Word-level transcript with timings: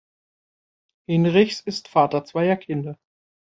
Hinrichs 1.05 1.59
ist 1.61 1.87
Vater 1.87 2.25
zweier 2.25 2.55
Kinder. 2.57 2.97